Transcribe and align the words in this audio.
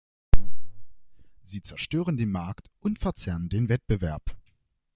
Sie 1.43 1.61
zerstören 1.61 2.17
den 2.17 2.31
Markt 2.31 2.71
und 2.79 2.97
verzerren 2.97 3.49
den 3.49 3.69
Wettbewerb. 3.69 4.35